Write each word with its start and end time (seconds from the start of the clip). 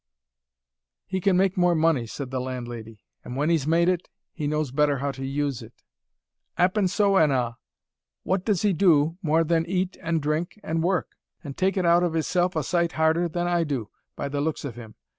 "He 1.05 1.21
can 1.21 1.37
make 1.37 1.55
more 1.57 1.75
money," 1.75 2.07
said 2.07 2.31
the 2.31 2.39
landlady. 2.41 3.03
"And 3.23 3.35
when 3.37 3.51
he's 3.51 3.67
made 3.67 3.87
it, 3.87 4.09
he 4.33 4.47
knows 4.47 4.71
better 4.71 4.97
how 4.97 5.11
to 5.11 5.23
use 5.23 5.61
it." 5.61 5.75
"'Appen 6.57 6.87
so, 6.87 7.19
an' 7.19 7.29
a'! 7.29 7.57
What 8.23 8.43
does 8.43 8.63
he 8.63 8.73
do, 8.73 9.19
more 9.21 9.43
than 9.43 9.63
eat 9.67 9.97
and 10.01 10.19
drink 10.19 10.59
and 10.63 10.81
work? 10.81 11.09
an' 11.43 11.53
take 11.53 11.77
it 11.77 11.85
out 11.85 12.01
of 12.01 12.13
hisself 12.15 12.55
a 12.55 12.63
sight 12.63 12.93
harder 12.93 13.29
than 13.29 13.45
I 13.47 13.63
do, 13.63 13.91
by 14.15 14.27
th' 14.27 14.33
looks 14.41 14.65
of 14.65 14.75
him. 14.75 14.95